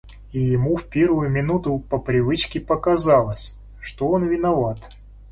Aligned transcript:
И 0.31 0.39
ему 0.39 0.77
в 0.77 0.85
первую 0.85 1.29
минуту 1.29 1.77
по 1.77 1.99
привычке 1.99 2.59
показалось, 2.59 3.55
что 3.79 4.07
он 4.07 4.27
виноват. 4.27 4.79